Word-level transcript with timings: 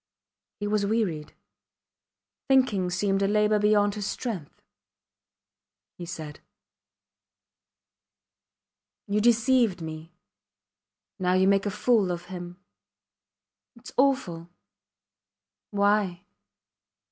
He 0.59 0.65
was 0.65 0.83
wearied. 0.83 1.35
Thinking 2.47 2.89
seemed 2.89 3.21
a 3.21 3.27
labour 3.27 3.59
beyond 3.59 3.93
his 3.93 4.07
strength. 4.07 4.59
He 5.95 6.07
said 6.07 6.39
You 9.05 9.21
deceived 9.21 9.79
me 9.79 10.11
now 11.19 11.33
you 11.33 11.47
make 11.47 11.67
a 11.67 11.69
fool 11.69 12.11
of 12.11 12.25
him... 12.33 12.57
Its 13.75 13.91
awful! 13.95 14.49
Why? 15.69 16.23